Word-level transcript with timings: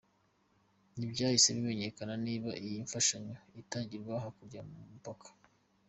Ntibyahise 0.97 1.47
bimenyekana 1.57 2.13
niba 2.25 2.49
iyi 2.63 2.77
mfashanyo 2.85 3.35
itangirwa 3.61 4.13
hakurya 4.23 4.59
y'umupaka. 4.77 5.27